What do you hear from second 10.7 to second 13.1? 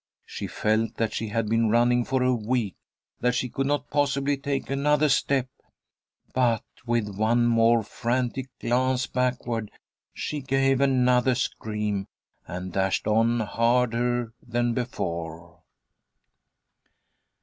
another scream, and dashed